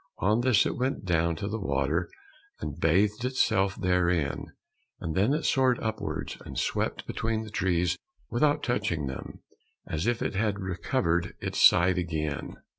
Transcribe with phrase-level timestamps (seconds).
[0.17, 2.09] On this it went down to the water
[2.59, 4.47] and bathed itself therein,
[4.99, 7.99] and then it soared upwards and swept between the trees
[8.31, 9.43] without touching them,
[9.85, 12.55] as if it had recovered its sight again.